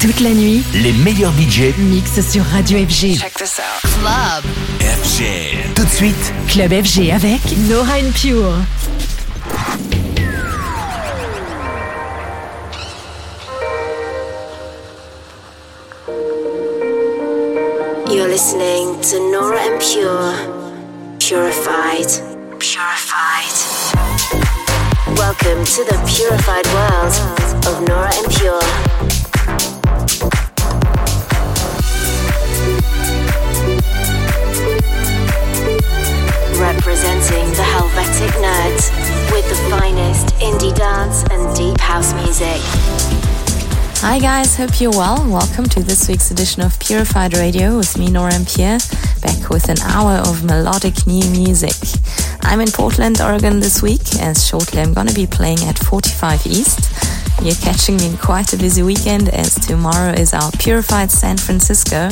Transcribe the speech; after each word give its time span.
Toute 0.00 0.20
la 0.20 0.30
nuit, 0.30 0.62
les 0.74 0.92
meilleurs 0.92 1.32
budgets 1.32 1.74
mixent 1.76 2.20
sur 2.30 2.44
Radio 2.44 2.78
FG. 2.78 3.18
Check 3.18 3.34
this 3.34 3.58
out. 3.58 3.90
Club 4.00 4.44
FG. 4.80 5.74
Tout 5.74 5.84
de 5.84 5.90
suite, 5.90 6.32
Club 6.46 6.70
FG 6.70 7.10
avec 7.10 7.40
Nora 7.68 7.94
and 7.94 8.12
Pure. 8.14 8.54
You're 18.08 18.28
listening 18.28 19.00
to 19.02 19.18
Nora 19.32 19.58
and 19.58 19.80
Pure. 19.80 20.32
Purified. 21.18 22.06
Purified. 22.60 23.56
Welcome 25.16 25.64
to 25.64 25.84
the 25.84 25.98
purified 26.06 26.66
world 26.68 27.14
of 27.66 27.82
Nora 27.88 28.12
and 28.14 28.32
Pure. 28.32 29.27
Representing 36.58 37.48
the 37.52 37.62
Helvetic 37.62 38.34
nerds 38.34 38.90
with 39.30 39.48
the 39.48 39.54
finest 39.70 40.34
indie 40.36 40.74
dance 40.74 41.22
and 41.30 41.56
deep 41.56 41.78
house 41.78 42.12
music. 42.14 42.60
Hi 44.00 44.18
guys, 44.18 44.56
hope 44.56 44.80
you're 44.80 44.90
well. 44.90 45.24
Welcome 45.30 45.66
to 45.66 45.84
this 45.84 46.08
week's 46.08 46.32
edition 46.32 46.62
of 46.62 46.76
Purified 46.80 47.34
Radio 47.34 47.76
with 47.76 47.96
me, 47.96 48.10
Nora 48.10 48.34
En 48.34 48.44
Pure, 48.44 48.78
back 49.22 49.50
with 49.50 49.68
an 49.68 49.78
hour 49.82 50.14
of 50.28 50.42
melodic 50.42 51.06
new 51.06 51.24
music. 51.30 51.76
I'm 52.42 52.60
in 52.60 52.72
Portland, 52.72 53.20
Oregon 53.20 53.60
this 53.60 53.80
week, 53.80 54.16
as 54.20 54.44
shortly 54.44 54.80
I'm 54.80 54.92
gonna 54.92 55.12
be 55.12 55.28
playing 55.28 55.60
at 55.60 55.78
45 55.78 56.44
East. 56.44 56.90
You're 57.40 57.54
catching 57.54 57.98
me 57.98 58.06
in 58.06 58.16
quite 58.16 58.52
a 58.52 58.56
busy 58.56 58.82
weekend 58.82 59.28
as 59.28 59.54
tomorrow 59.54 60.10
is 60.10 60.34
our 60.34 60.50
Purified 60.58 61.12
San 61.12 61.36
Francisco. 61.36 62.08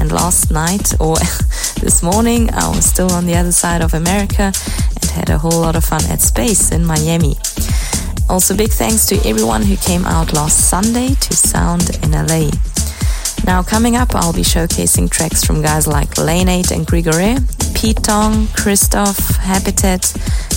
And 0.00 0.10
last 0.10 0.50
night, 0.50 1.00
or 1.00 1.16
this 1.84 2.02
morning, 2.02 2.48
I 2.54 2.66
was 2.68 2.86
still 2.86 3.12
on 3.12 3.26
the 3.26 3.36
other 3.36 3.52
side 3.52 3.82
of 3.82 3.92
America 3.92 4.50
and 5.02 5.10
had 5.10 5.28
a 5.28 5.36
whole 5.36 5.60
lot 5.60 5.76
of 5.76 5.84
fun 5.84 6.02
at 6.06 6.22
Space 6.22 6.72
in 6.72 6.82
Miami. 6.82 7.36
Also, 8.30 8.56
big 8.56 8.70
thanks 8.70 9.04
to 9.06 9.16
everyone 9.28 9.60
who 9.62 9.76
came 9.76 10.06
out 10.06 10.32
last 10.32 10.70
Sunday 10.70 11.08
to 11.14 11.36
Sound 11.36 11.90
in 12.02 12.12
LA. 12.12 12.48
Now, 13.44 13.62
coming 13.62 13.96
up, 13.96 14.14
I'll 14.14 14.32
be 14.32 14.40
showcasing 14.40 15.10
tracks 15.10 15.44
from 15.44 15.60
guys 15.60 15.86
like 15.86 16.16
Lane 16.16 16.48
8 16.48 16.70
and 16.70 16.86
Grigore, 16.86 17.36
Pete 17.74 18.02
Tong, 18.02 18.46
Christoph, 18.48 19.18
Habitat, 19.36 20.12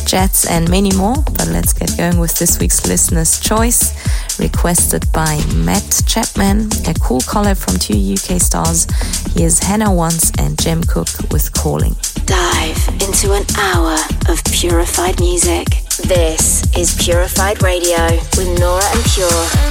Jets, 0.05 0.45
and 0.45 0.69
many 0.69 0.91
more. 0.95 1.15
But 1.23 1.47
let's 1.47 1.73
get 1.73 1.95
going 1.97 2.19
with 2.19 2.37
this 2.39 2.59
week's 2.59 2.87
listener's 2.87 3.39
choice, 3.39 3.93
requested 4.39 5.11
by 5.11 5.41
Matt 5.55 6.03
Chapman, 6.07 6.69
a 6.87 6.93
cool 7.01 7.21
collab 7.21 7.57
from 7.57 7.77
two 7.79 7.97
UK 7.97 8.39
stars. 8.39 8.87
Here's 9.35 9.59
Hannah 9.59 9.93
Wants 9.93 10.31
and 10.37 10.59
Jem 10.59 10.83
Cooke 10.83 11.31
with 11.31 11.51
Calling. 11.53 11.95
Dive 12.25 12.87
into 13.01 13.33
an 13.33 13.45
hour 13.57 13.97
of 14.29 14.43
purified 14.45 15.19
music. 15.19 15.67
This 16.03 16.63
is 16.77 16.95
Purified 16.95 17.61
Radio 17.63 18.09
with 18.37 18.59
Nora 18.59 18.85
En 18.95 19.03
Pure. 19.13 19.67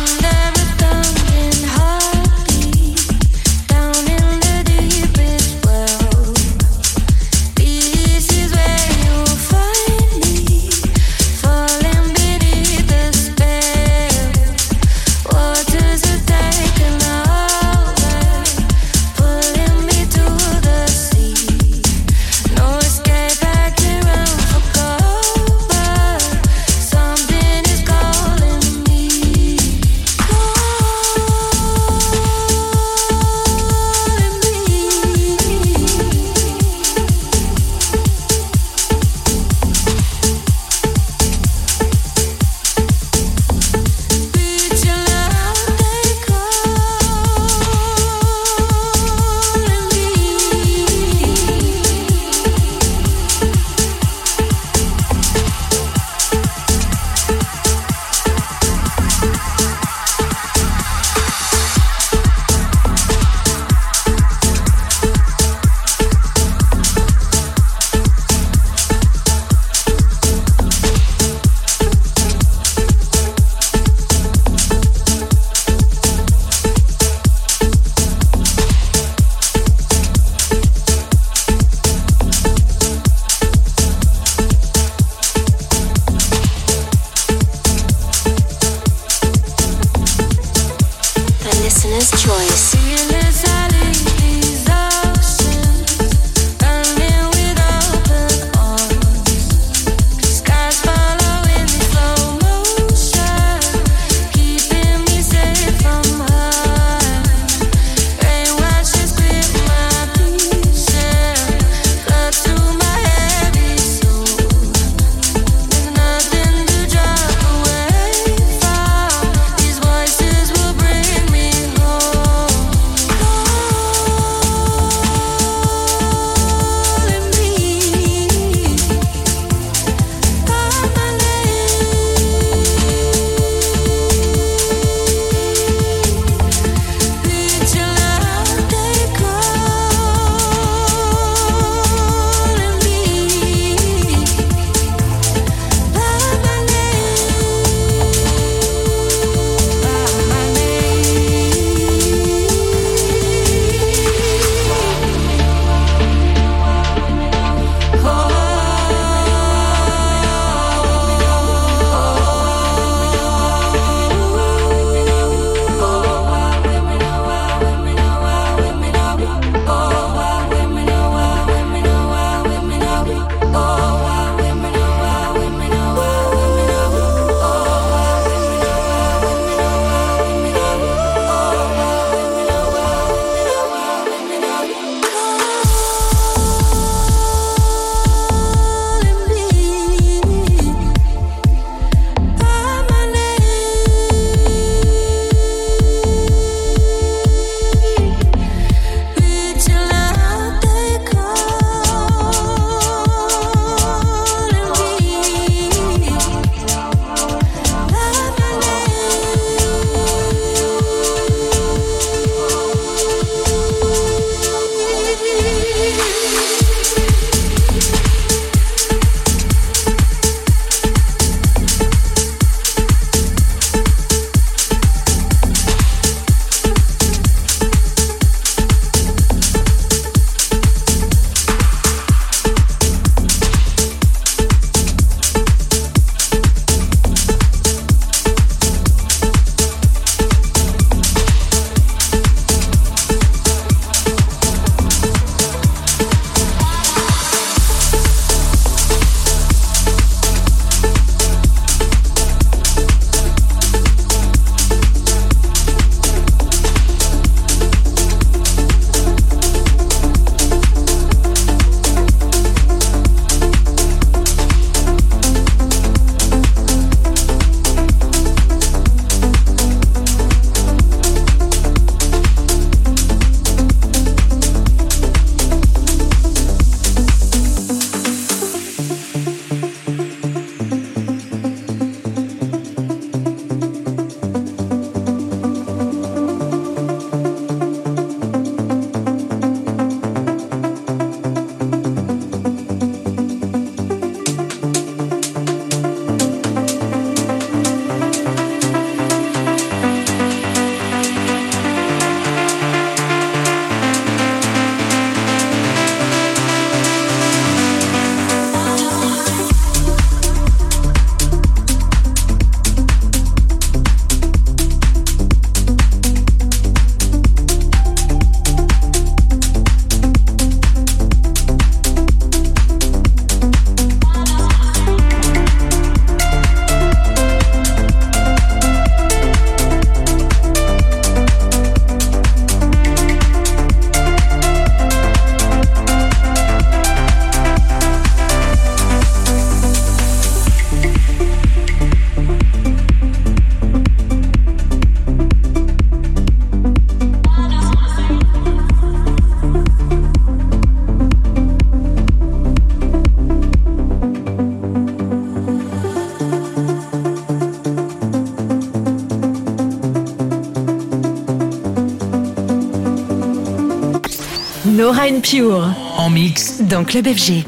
Nora 364.86 365.08
and 365.10 365.20
Pure 365.20 365.74
En 365.98 366.10
mix. 366.10 366.60
dans 366.60 366.84
Club 366.84 367.08
FG. 367.08 367.44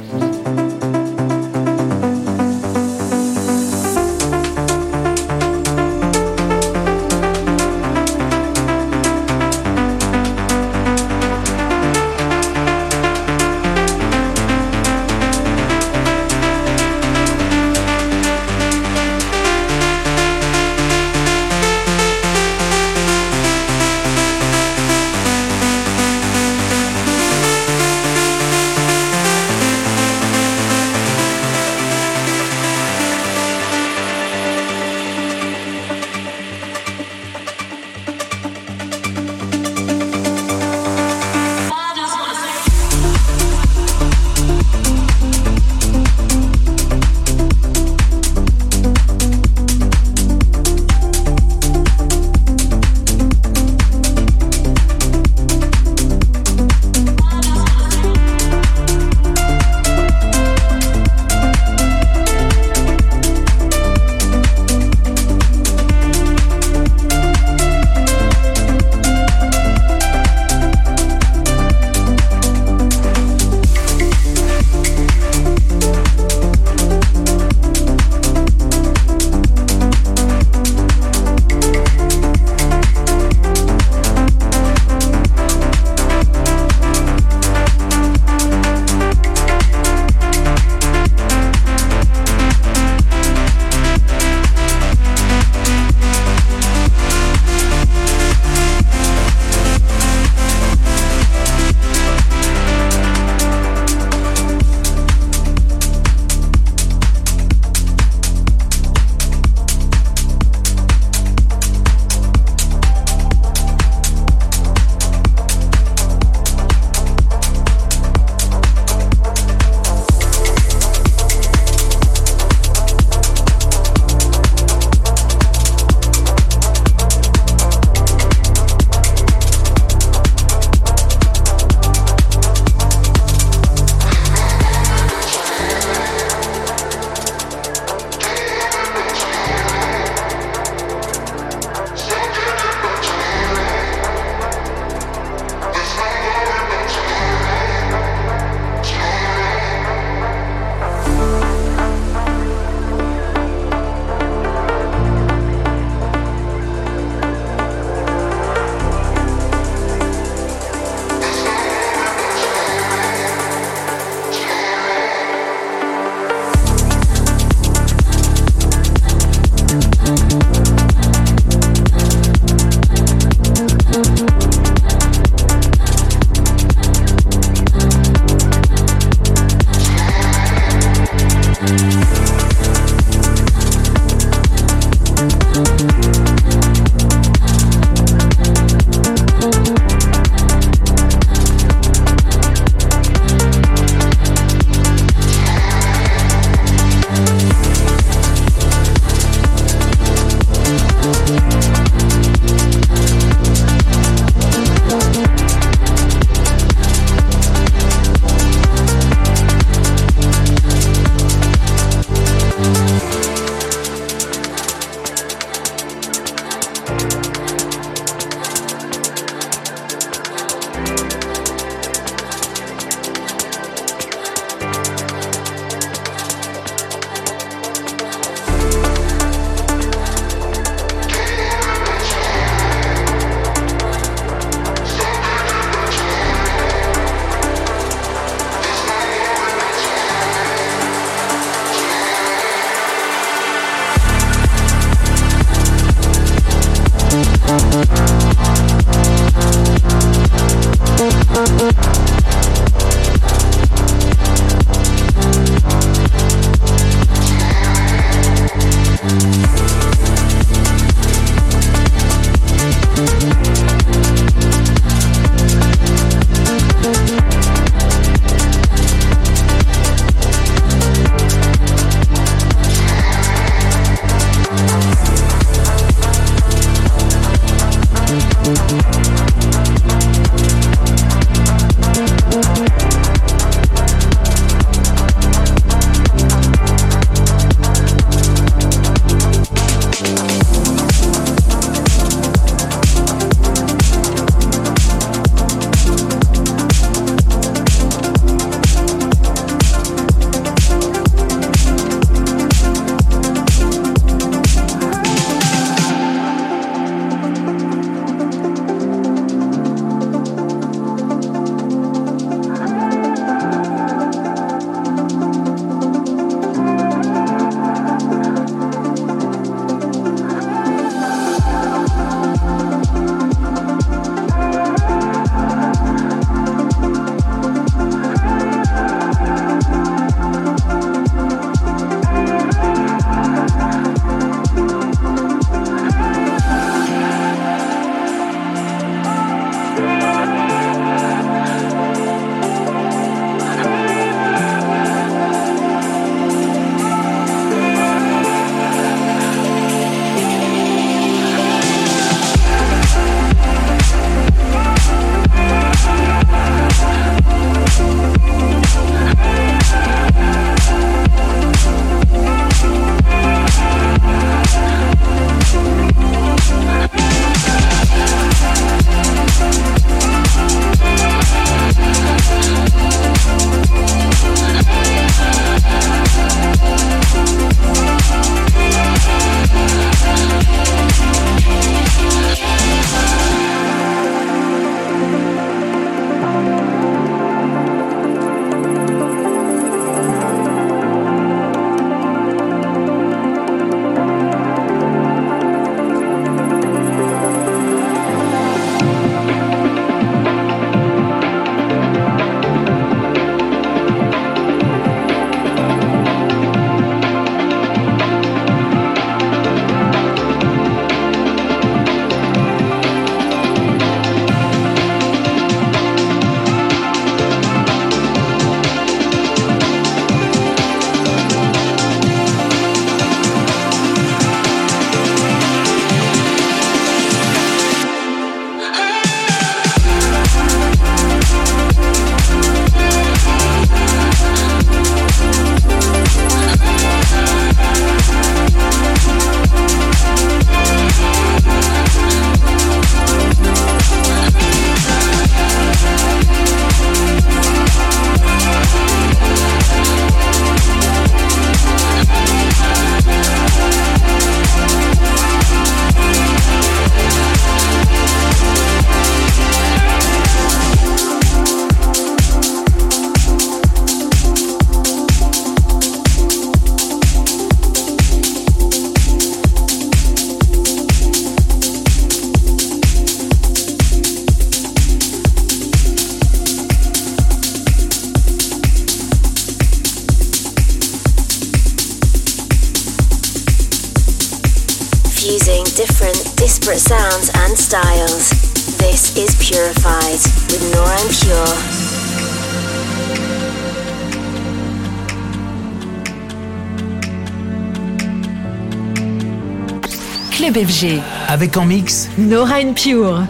FG. 500.79 501.01
Avec 501.29 501.57
en 501.57 501.65
mix 501.65 502.09
Nora 502.19 502.61
En 502.61 502.73
Pure. 502.73 503.25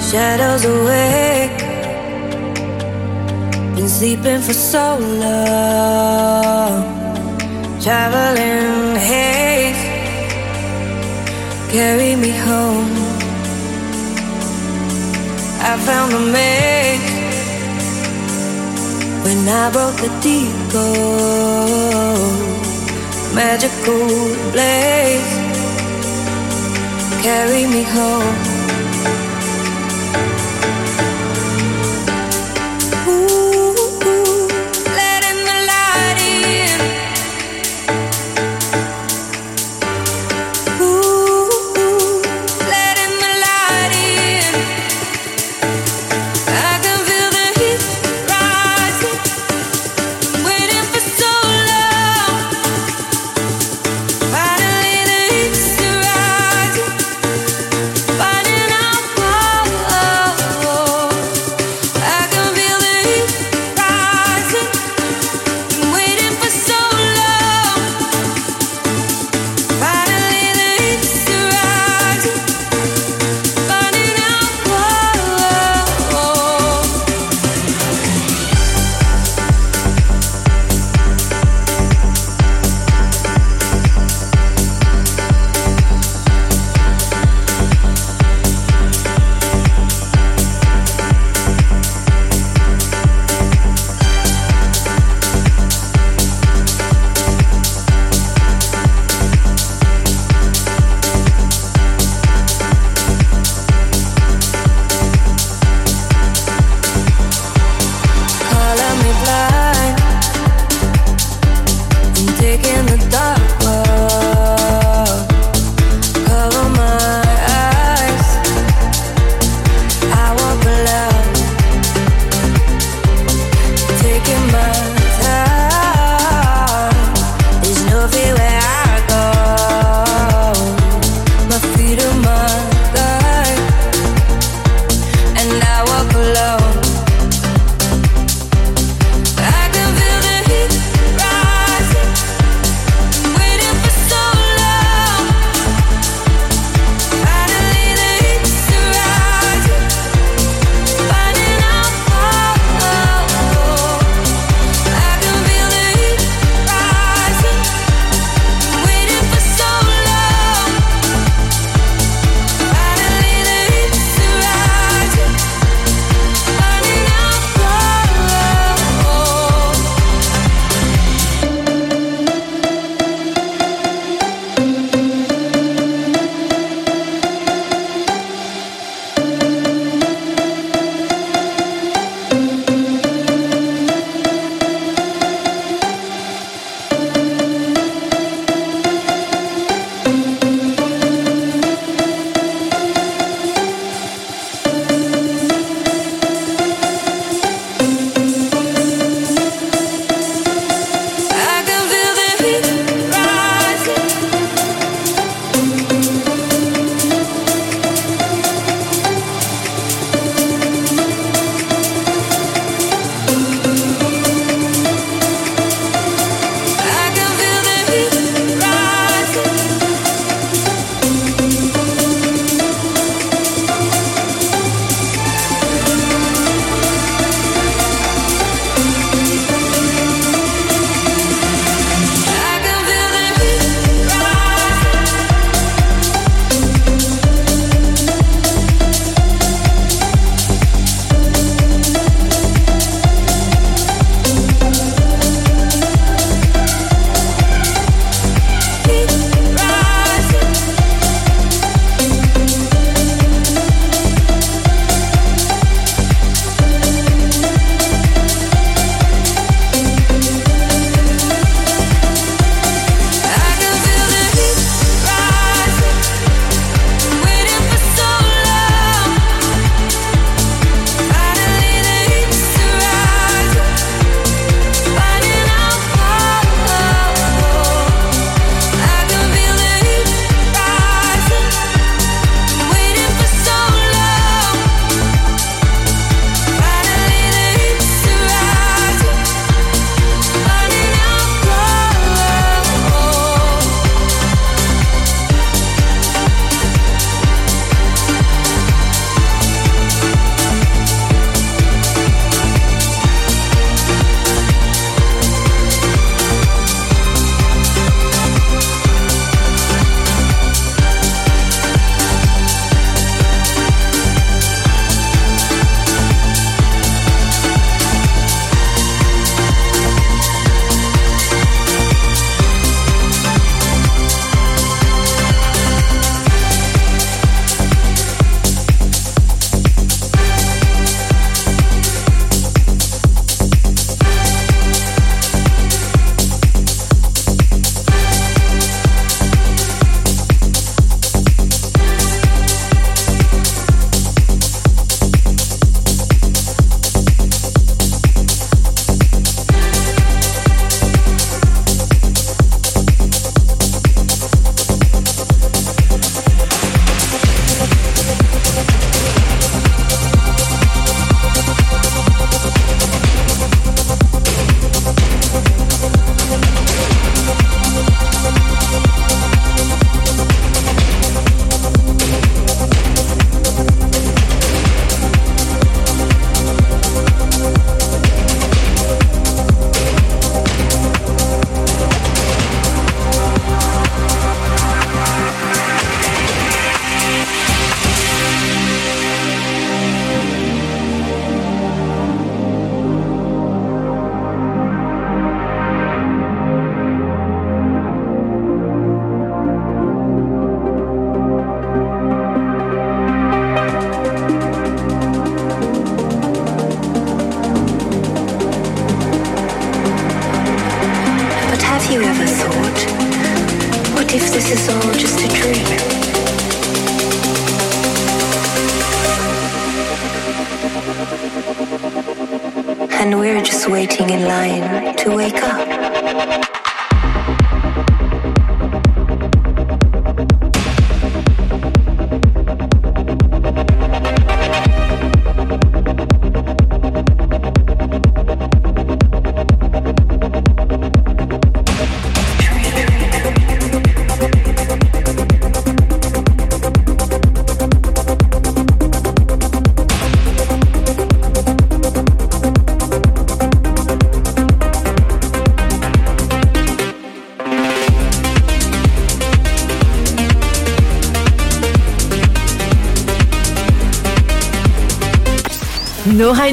Shadows 0.00 0.64
awake. 0.64 1.64
Been 3.74 3.88
sleeping 3.88 4.40
for 4.40 4.54
so 4.54 4.98
long. 4.98 6.84
Traveling 7.80 8.96
haze. 8.96 9.76
Carry 11.72 12.16
me 12.16 12.30
home. 12.30 12.90
I 15.62 15.76
found 15.86 16.12
the 16.12 16.20
maze. 16.32 17.10
When 19.24 19.48
I 19.48 19.70
broke 19.72 19.96
the 19.96 20.10
decoy. 20.22 21.20
Magical 23.34 24.34
blaze. 24.52 25.32
Carry 27.22 27.66
me 27.66 27.82
home. 27.84 28.39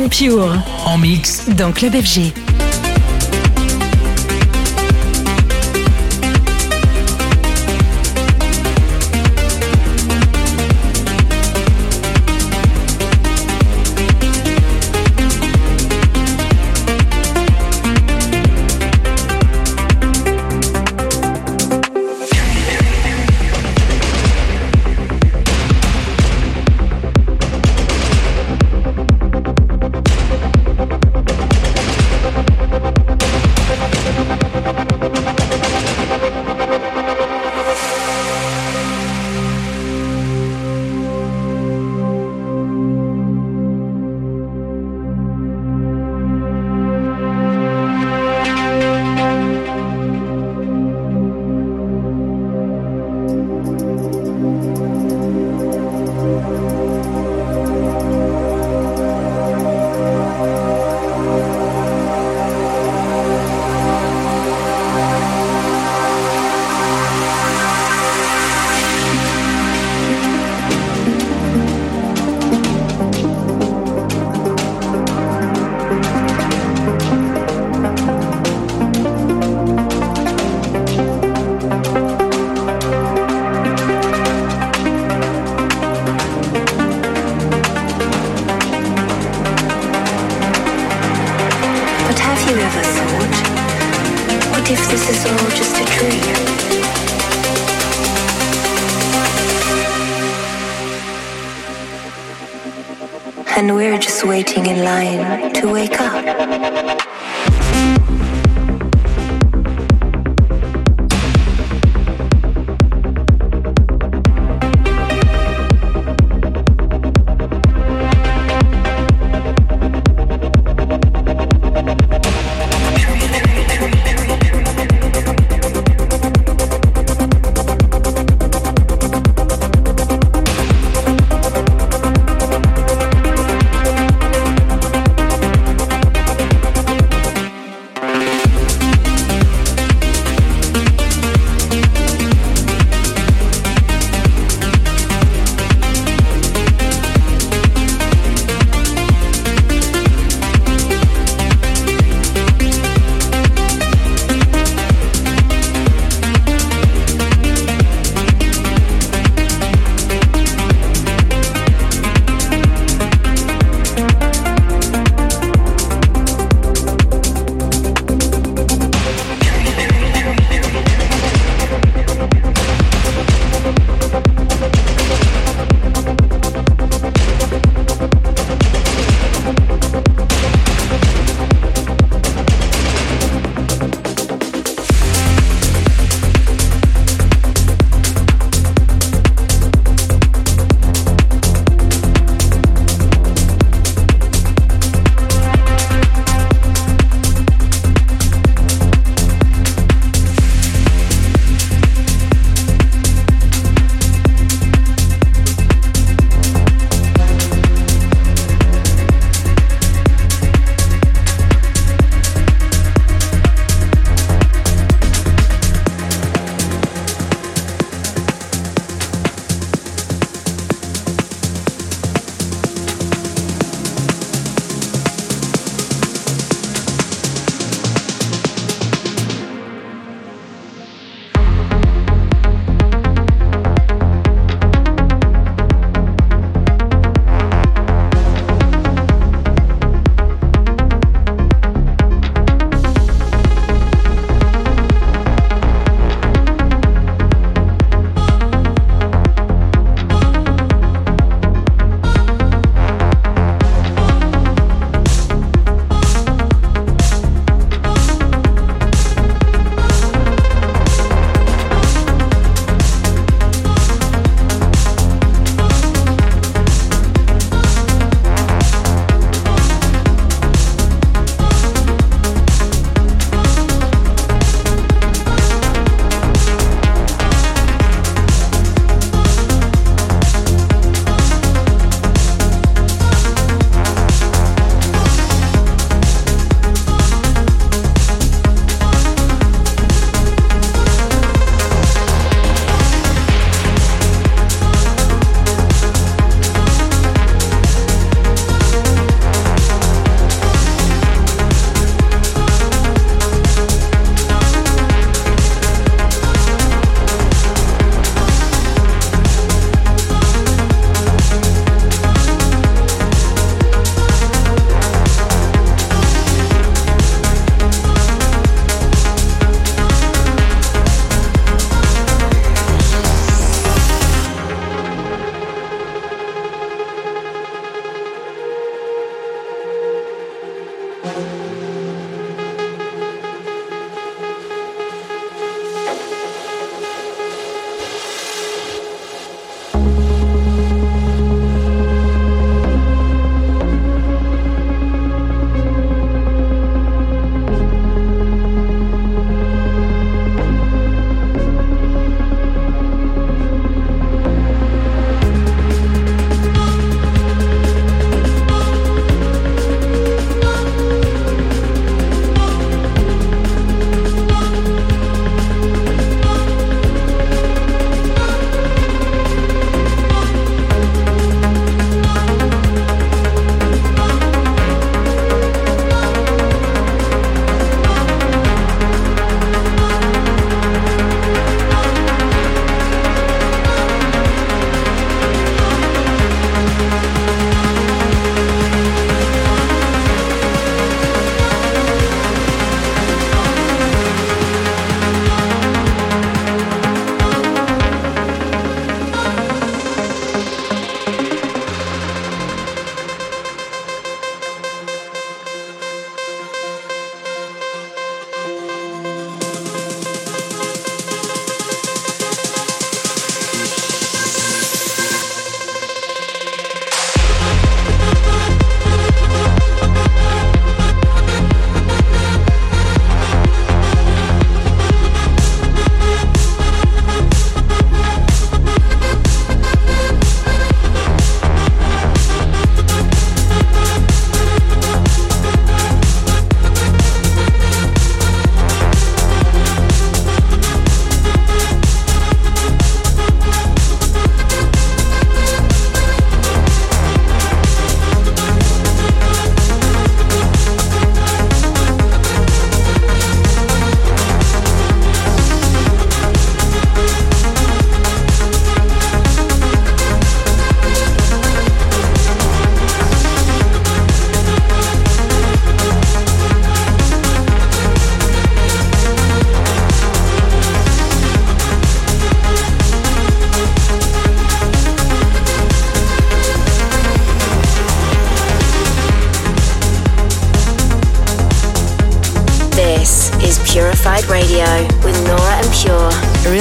Pure 0.05 0.53
En 0.85 0.99
mix 0.99 1.49
dans 1.49 1.71
Club 1.71 1.93
FG. 1.93 2.46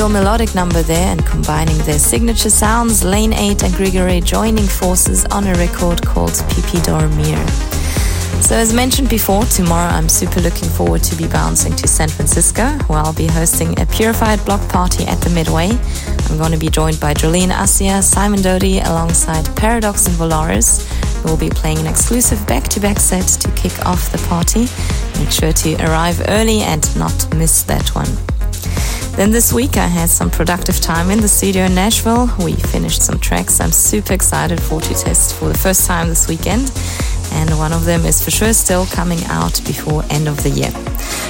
Melodic 0.08 0.54
number 0.54 0.82
there, 0.82 1.08
and 1.08 1.24
combining 1.24 1.78
their 1.78 1.98
signature 1.98 2.50
sounds, 2.50 3.02
Lane 3.02 3.32
8 3.32 3.64
and 3.64 3.72
Grigore 3.74 4.22
joining 4.24 4.66
forces 4.66 5.24
on 5.26 5.46
a 5.46 5.54
record 5.54 6.04
called 6.04 6.32
Pipi 6.50 6.84
Dormir. 6.84 7.44
So, 8.42 8.54
as 8.54 8.72
mentioned 8.72 9.08
before, 9.08 9.44
tomorrow 9.44 9.88
I'm 9.88 10.08
super 10.08 10.40
looking 10.40 10.68
forward 10.68 11.02
to 11.04 11.16
be 11.16 11.26
bouncing 11.26 11.74
to 11.76 11.88
San 11.88 12.08
Francisco, 12.08 12.64
where 12.86 12.98
I'll 12.98 13.14
be 13.14 13.26
hosting 13.26 13.78
a 13.80 13.86
purified 13.86 14.44
block 14.44 14.68
party 14.68 15.04
at 15.06 15.20
the 15.22 15.30
Midway. 15.30 15.70
I'm 16.30 16.38
going 16.38 16.52
to 16.52 16.58
be 16.58 16.68
joined 16.68 17.00
by 17.00 17.14
Jolene 17.14 17.50
Assia, 17.50 18.02
Simon 18.02 18.42
Doty, 18.42 18.80
alongside 18.80 19.44
Paradox 19.56 20.06
and 20.06 20.16
Volaris, 20.16 20.86
who 21.22 21.30
will 21.30 21.38
be 21.38 21.50
playing 21.50 21.78
an 21.78 21.86
exclusive 21.86 22.46
back 22.46 22.64
to 22.64 22.80
back 22.80 22.98
set 22.98 23.26
to 23.26 23.50
kick 23.52 23.84
off 23.86 24.12
the 24.12 24.18
party. 24.28 24.66
Make 25.18 25.32
sure 25.32 25.52
to 25.52 25.74
arrive 25.86 26.22
early 26.28 26.60
and 26.60 26.96
not 26.96 27.34
miss 27.34 27.62
that 27.64 27.88
one. 27.94 28.35
Then 29.16 29.30
this 29.30 29.50
week 29.50 29.78
I 29.78 29.86
had 29.86 30.10
some 30.10 30.30
productive 30.30 30.78
time 30.78 31.10
in 31.10 31.22
the 31.22 31.28
studio 31.28 31.64
in 31.64 31.74
Nashville. 31.74 32.28
We 32.44 32.52
finished 32.52 33.02
some 33.02 33.18
tracks 33.18 33.60
I'm 33.60 33.72
super 33.72 34.12
excited 34.12 34.60
for 34.60 34.78
to 34.78 34.94
test 34.94 35.36
for 35.36 35.48
the 35.48 35.56
first 35.56 35.86
time 35.86 36.10
this 36.10 36.28
weekend 36.28 36.70
and 37.32 37.48
one 37.58 37.72
of 37.72 37.86
them 37.86 38.04
is 38.04 38.22
for 38.22 38.30
sure 38.30 38.52
still 38.52 38.84
coming 38.84 39.18
out 39.24 39.58
before 39.64 40.04
end 40.10 40.28
of 40.28 40.42
the 40.42 40.50
year. 40.50 40.70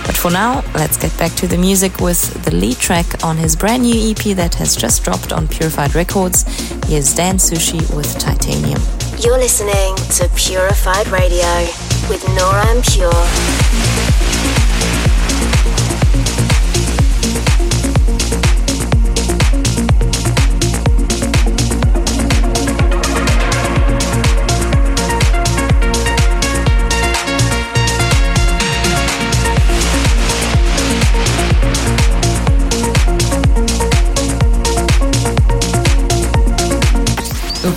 But 0.04 0.16
for 0.16 0.32
now, 0.32 0.64
let's 0.74 0.96
get 0.96 1.16
back 1.16 1.32
to 1.36 1.46
the 1.46 1.58
music 1.58 2.00
with 2.00 2.44
the 2.44 2.54
lead 2.54 2.76
track 2.78 3.22
on 3.22 3.36
his 3.36 3.54
brand 3.54 3.84
new 3.84 4.10
EP 4.10 4.34
that 4.36 4.54
has 4.56 4.74
just 4.74 5.04
dropped 5.04 5.32
on 5.32 5.46
Purified 5.46 5.94
Records. 5.94 6.42
Here's 6.88 7.14
Dan 7.14 7.36
Sushi 7.36 7.80
with 7.94 8.18
Titanium. 8.18 8.80
You're 9.20 9.38
listening 9.38 9.94
to 10.18 10.28
Purified 10.34 11.06
Radio 11.06 11.46
with 12.08 12.26
Nora 12.34 12.66
En 12.66 12.82
Pure. 12.82 13.95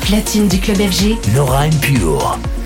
Platine 0.10 0.48
du 0.48 0.60
club 0.60 0.78
FG, 0.78 1.18
Nora 1.36 1.68
En 1.68 2.59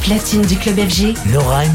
platine 0.00 0.42
du 0.42 0.56
club 0.56 0.76
FG, 0.76 1.14
Nora 1.26 1.64
En 1.64 1.74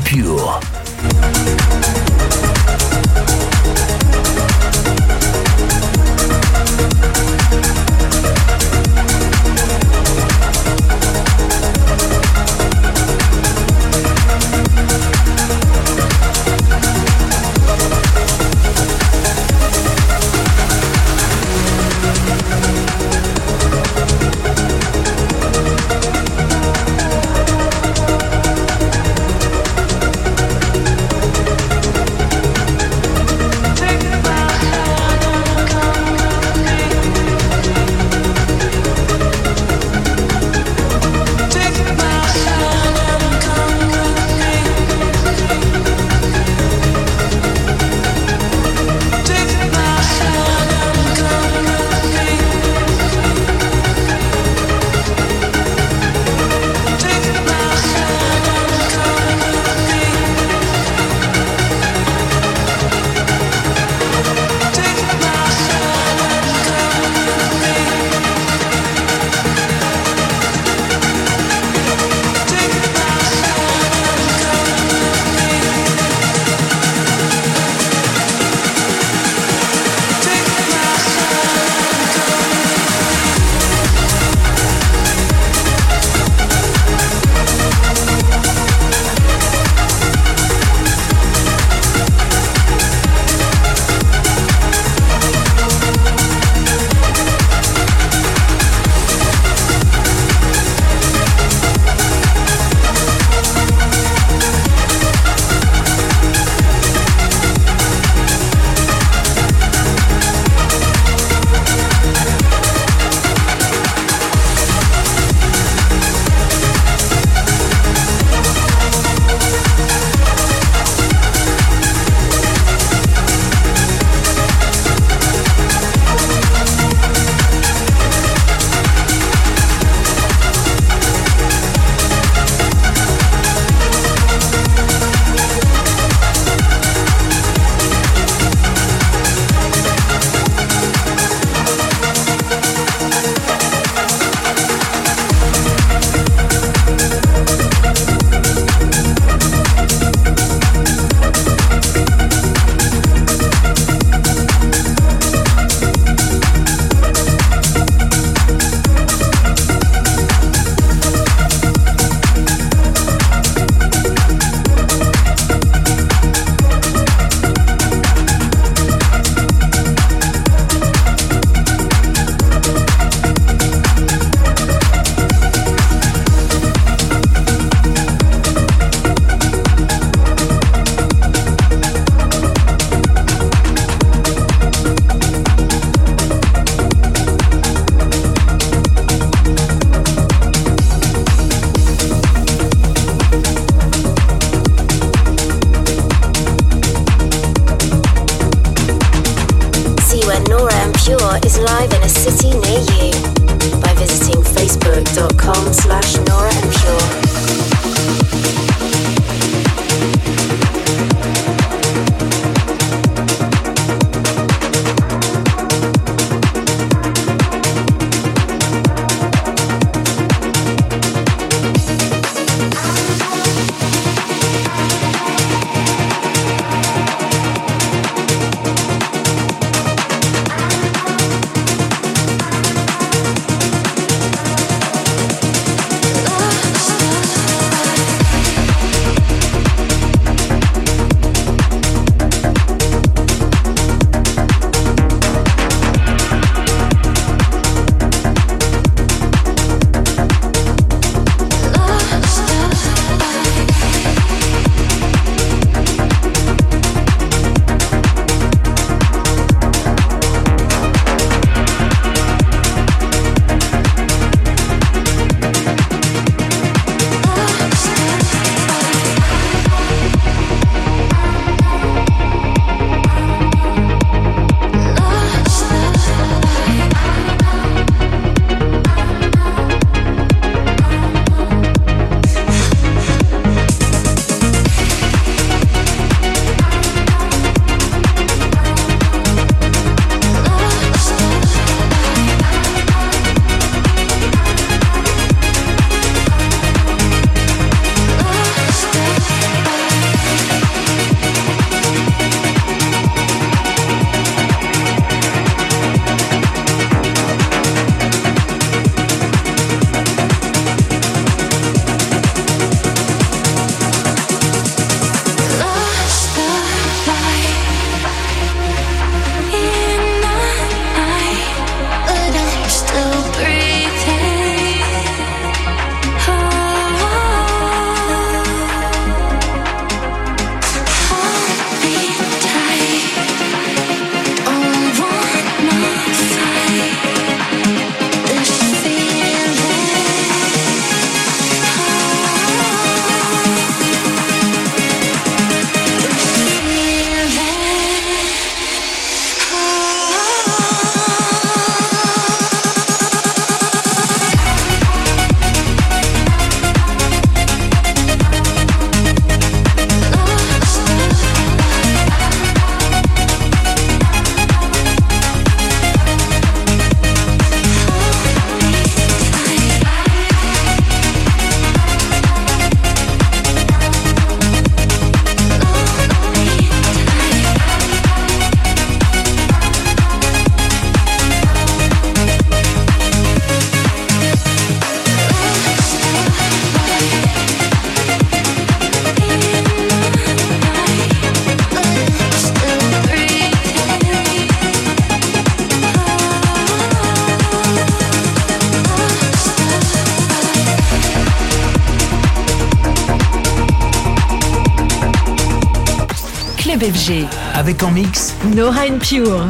FG. 406.86 407.26
Avec 407.56 407.82
en 407.82 407.90
mix 407.90 408.36
Nora 408.56 408.86
Pure. 409.00 409.48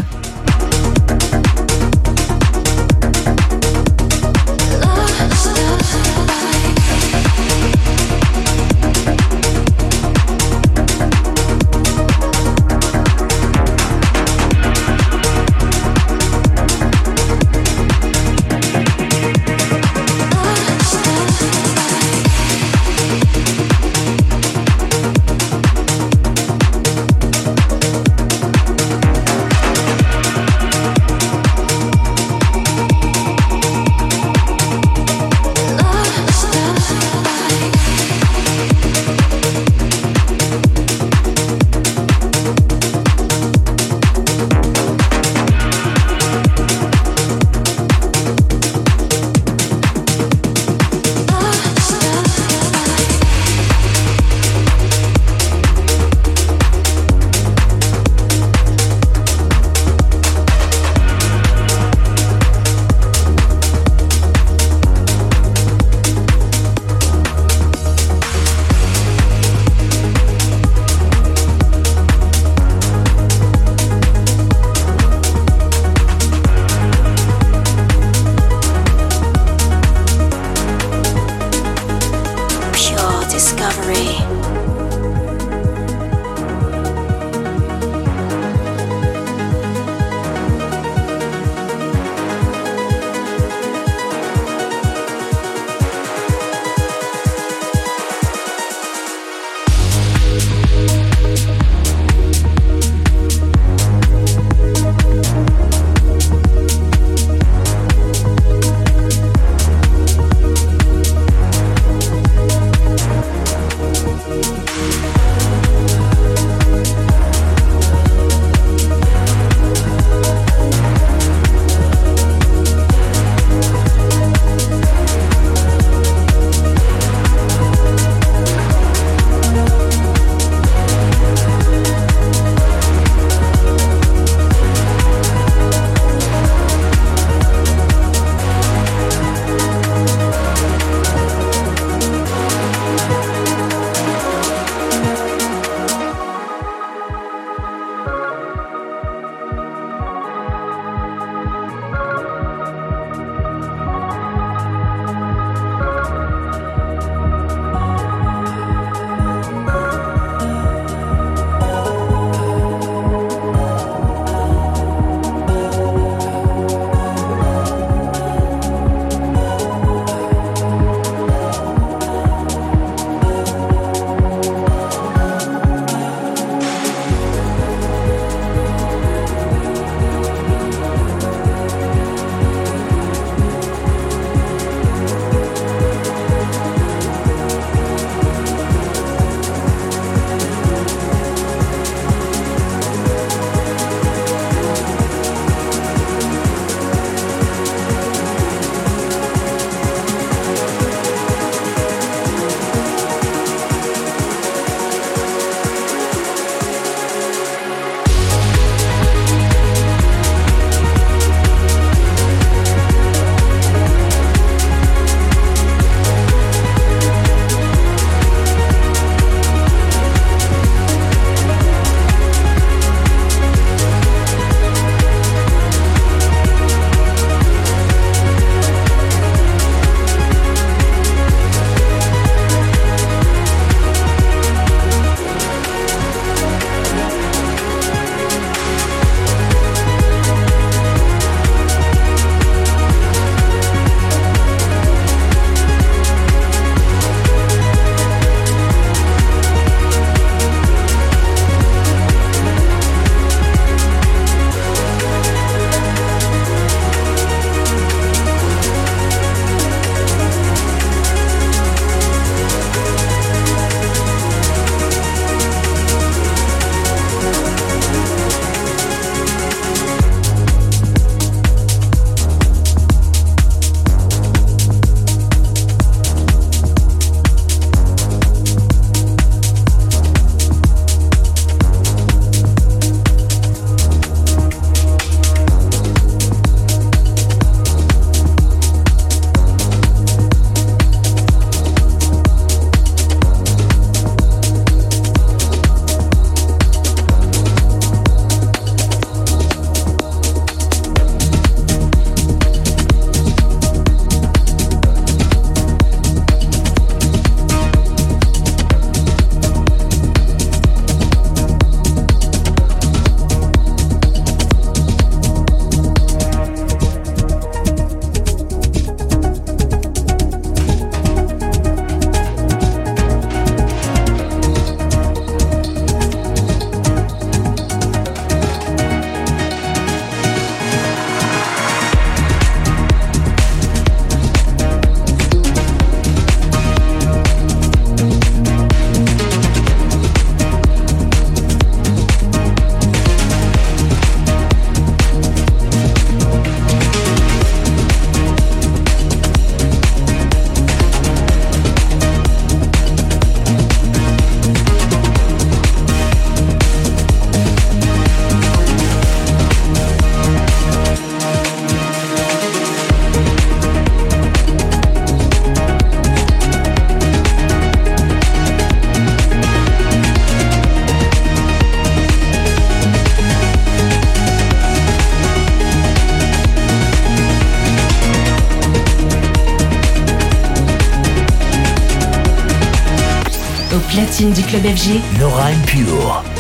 Platine 384.16 384.32
du 384.32 384.44
club 384.44 384.64
FG. 384.64 385.02
Nora 385.20 385.52
En 385.52 386.35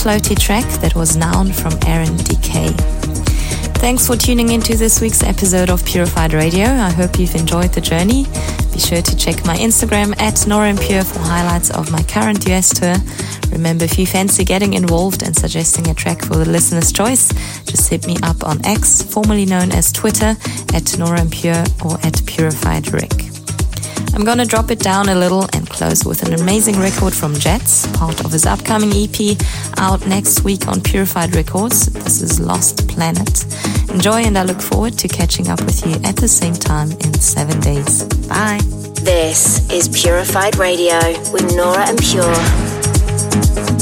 floaty 0.00 0.38
track 0.38 0.64
that 0.80 0.94
was 0.94 1.14
Noun 1.14 1.52
from 1.52 1.74
Aaron 1.86 2.16
DK. 2.16 2.74
Thanks 3.80 4.06
for 4.06 4.16
tuning 4.16 4.48
into 4.48 4.74
this 4.74 4.98
week's 4.98 5.22
episode 5.22 5.68
of 5.68 5.84
Purified 5.84 6.32
Radio. 6.32 6.64
I 6.64 6.88
hope 6.88 7.18
you've 7.18 7.34
enjoyed 7.34 7.74
the 7.74 7.82
journey. 7.82 8.24
Be 8.72 8.78
sure 8.78 9.02
to 9.02 9.14
check 9.14 9.44
my 9.44 9.56
Instagram 9.58 10.18
at 10.18 10.46
Nora 10.46 10.74
Pure 10.74 11.04
for 11.04 11.18
highlights 11.18 11.70
of 11.70 11.92
my 11.92 12.02
current 12.04 12.48
US 12.48 12.70
tour. 12.70 12.96
Remember, 13.52 13.84
if 13.84 13.98
you 13.98 14.06
fancy 14.06 14.42
getting 14.42 14.72
involved 14.72 15.22
and 15.22 15.36
suggesting 15.36 15.86
a 15.90 15.92
track 15.92 16.24
for 16.24 16.36
the 16.36 16.48
listener's 16.48 16.92
choice, 16.92 17.28
just 17.64 17.90
hit 17.90 18.06
me 18.06 18.16
up 18.22 18.42
on 18.42 18.64
X, 18.64 19.02
formerly 19.02 19.44
known 19.44 19.70
as 19.70 19.92
Twitter, 19.92 20.34
at 20.72 20.98
Nora 20.98 21.26
Pure 21.26 21.64
or 21.84 21.98
at 22.02 22.24
Purified 22.24 22.90
Rick. 22.94 23.30
I'm 24.12 24.24
gonna 24.24 24.44
drop 24.44 24.70
it 24.70 24.80
down 24.80 25.08
a 25.08 25.14
little 25.14 25.44
and 25.52 25.68
close 25.70 26.04
with 26.04 26.26
an 26.26 26.34
amazing 26.34 26.78
record 26.78 27.14
from 27.14 27.34
Jets, 27.34 27.86
part 27.96 28.24
of 28.24 28.32
his 28.32 28.44
upcoming 28.44 28.90
EP 28.92 29.38
out 29.80 30.06
next 30.06 30.44
week 30.44 30.68
on 30.68 30.80
Purified 30.80 31.34
Records. 31.34 31.86
This 31.86 32.20
is 32.20 32.38
Lost 32.38 32.86
Planet. 32.86 33.44
Enjoy, 33.90 34.20
and 34.22 34.36
I 34.36 34.42
look 34.44 34.60
forward 34.60 34.98
to 34.98 35.08
catching 35.08 35.48
up 35.48 35.60
with 35.62 35.84
you 35.86 35.94
at 36.04 36.16
the 36.16 36.28
same 36.28 36.54
time 36.54 36.92
in 36.92 37.14
seven 37.14 37.58
days. 37.60 38.04
Bye. 38.28 38.60
This 39.02 39.68
is 39.70 39.88
Purified 39.88 40.56
Radio 40.56 40.98
with 41.32 41.54
Nora 41.56 41.88
En 41.88 41.96
Pure. 41.96 43.79